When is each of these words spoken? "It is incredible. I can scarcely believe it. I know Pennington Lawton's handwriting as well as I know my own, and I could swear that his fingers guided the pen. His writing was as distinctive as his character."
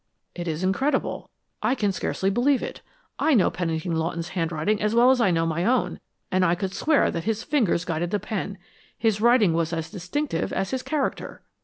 "It 0.33 0.47
is 0.47 0.63
incredible. 0.63 1.29
I 1.61 1.75
can 1.75 1.91
scarcely 1.91 2.31
believe 2.31 2.63
it. 2.63 2.81
I 3.19 3.35
know 3.35 3.51
Pennington 3.51 3.95
Lawton's 3.95 4.29
handwriting 4.29 4.81
as 4.81 4.95
well 4.95 5.11
as 5.11 5.21
I 5.21 5.29
know 5.29 5.45
my 5.45 5.63
own, 5.63 5.99
and 6.31 6.43
I 6.43 6.55
could 6.55 6.73
swear 6.73 7.11
that 7.11 7.25
his 7.25 7.43
fingers 7.43 7.85
guided 7.85 8.09
the 8.09 8.19
pen. 8.19 8.57
His 8.97 9.21
writing 9.21 9.53
was 9.53 9.73
as 9.73 9.91
distinctive 9.91 10.51
as 10.53 10.71
his 10.71 10.81
character." 10.81 11.43